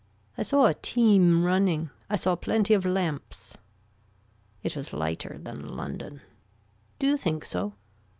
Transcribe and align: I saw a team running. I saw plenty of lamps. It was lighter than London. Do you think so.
I 0.35 0.41
saw 0.41 0.65
a 0.65 0.73
team 0.73 1.43
running. 1.45 1.91
I 2.09 2.15
saw 2.15 2.35
plenty 2.35 2.73
of 2.73 2.87
lamps. 2.87 3.55
It 4.63 4.75
was 4.75 4.93
lighter 4.93 5.37
than 5.39 5.77
London. 5.77 6.21
Do 6.97 7.05
you 7.05 7.17
think 7.17 7.45
so. 7.45 7.75